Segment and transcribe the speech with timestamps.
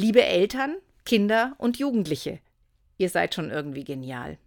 [0.00, 2.40] Liebe Eltern, Kinder und Jugendliche,
[2.96, 4.38] ihr seid schon irgendwie genial.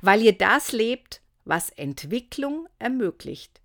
[0.00, 3.60] Weil ihr das lebt, was Entwicklung ermöglicht.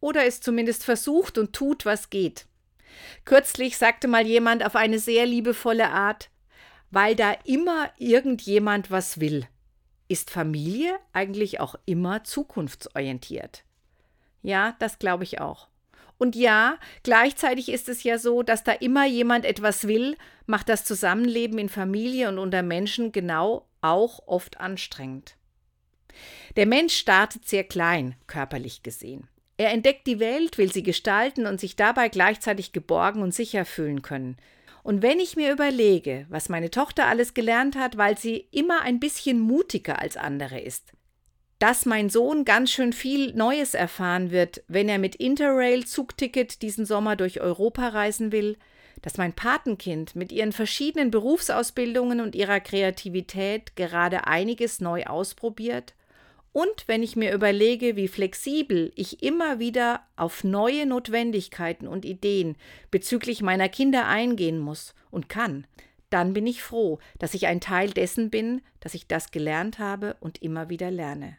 [0.00, 2.46] Oder es zumindest versucht und tut, was geht.
[3.26, 6.30] Kürzlich sagte mal jemand auf eine sehr liebevolle Art,
[6.90, 9.46] weil da immer irgendjemand was will,
[10.08, 13.64] ist Familie eigentlich auch immer zukunftsorientiert.
[14.40, 15.68] Ja, das glaube ich auch.
[16.24, 20.86] Und ja, gleichzeitig ist es ja so, dass da immer jemand etwas will, macht das
[20.86, 25.36] Zusammenleben in Familie und unter Menschen genau auch oft anstrengend.
[26.56, 29.28] Der Mensch startet sehr klein, körperlich gesehen.
[29.58, 34.00] Er entdeckt die Welt, will sie gestalten und sich dabei gleichzeitig geborgen und sicher fühlen
[34.00, 34.38] können.
[34.82, 38.98] Und wenn ich mir überlege, was meine Tochter alles gelernt hat, weil sie immer ein
[38.98, 40.94] bisschen mutiger als andere ist,
[41.64, 46.84] dass mein Sohn ganz schön viel Neues erfahren wird, wenn er mit Interrail Zugticket diesen
[46.84, 48.58] Sommer durch Europa reisen will,
[49.00, 55.94] dass mein Patenkind mit ihren verschiedenen Berufsausbildungen und ihrer Kreativität gerade einiges neu ausprobiert,
[56.52, 62.56] und wenn ich mir überlege, wie flexibel ich immer wieder auf neue Notwendigkeiten und Ideen
[62.90, 65.66] bezüglich meiner Kinder eingehen muss und kann,
[66.10, 70.18] dann bin ich froh, dass ich ein Teil dessen bin, dass ich das gelernt habe
[70.20, 71.38] und immer wieder lerne.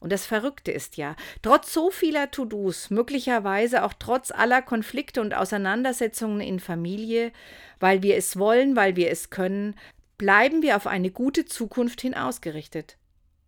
[0.00, 5.34] Und das Verrückte ist ja, trotz so vieler To-Dos, möglicherweise auch trotz aller Konflikte und
[5.34, 7.32] Auseinandersetzungen in Familie,
[7.80, 9.74] weil wir es wollen, weil wir es können,
[10.16, 12.96] bleiben wir auf eine gute Zukunft hin ausgerichtet.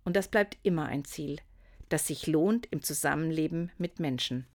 [0.05, 1.39] Und das bleibt immer ein Ziel,
[1.89, 4.47] das sich lohnt im Zusammenleben mit Menschen.